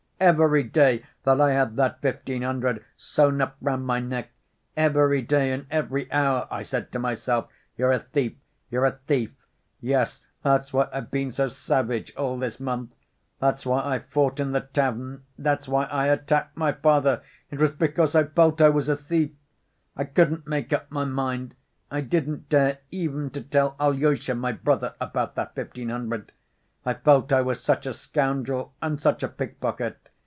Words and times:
Every 0.23 0.61
day 0.61 1.03
that 1.23 1.41
I 1.41 1.53
had 1.53 1.77
that 1.77 1.99
fifteen 1.99 2.43
hundred 2.43 2.85
sewn 2.95 3.41
up 3.41 3.57
round 3.59 3.87
my 3.87 3.99
neck, 3.99 4.29
every 4.77 5.23
day 5.23 5.51
and 5.51 5.65
every 5.71 6.11
hour 6.11 6.47
I 6.51 6.61
said 6.61 6.91
to 6.91 6.99
myself, 6.99 7.49
'You're 7.75 7.91
a 7.93 7.97
thief! 7.97 8.33
you're 8.69 8.85
a 8.85 8.99
thief!' 9.07 9.31
Yes, 9.79 10.21
that's 10.43 10.71
why 10.71 10.89
I've 10.93 11.09
been 11.09 11.31
so 11.31 11.47
savage 11.47 12.15
all 12.15 12.37
this 12.37 12.59
month, 12.59 12.93
that's 13.39 13.65
why 13.65 13.83
I 13.83 13.97
fought 13.97 14.39
in 14.39 14.51
the 14.51 14.61
tavern, 14.61 15.23
that's 15.39 15.67
why 15.67 15.85
I 15.85 16.09
attacked 16.09 16.55
my 16.55 16.71
father, 16.73 17.23
it 17.49 17.57
was 17.57 17.73
because 17.73 18.13
I 18.13 18.25
felt 18.25 18.61
I 18.61 18.69
was 18.69 18.89
a 18.89 18.95
thief. 18.95 19.31
I 19.97 20.03
couldn't 20.03 20.45
make 20.45 20.71
up 20.71 20.91
my 20.91 21.03
mind, 21.03 21.55
I 21.89 22.01
didn't 22.01 22.47
dare 22.47 22.77
even 22.91 23.31
to 23.31 23.41
tell 23.41 23.75
Alyosha, 23.79 24.35
my 24.35 24.51
brother, 24.51 24.93
about 25.01 25.33
that 25.33 25.55
fifteen 25.55 25.89
hundred: 25.89 26.31
I 26.85 26.93
felt 26.93 27.33
I 27.33 27.41
was 27.41 27.59
such 27.59 27.87
a 27.87 27.93
scoundrel 27.93 28.75
and 28.83 29.01
such 29.01 29.23
a 29.23 29.27
pickpocket. 29.27 29.97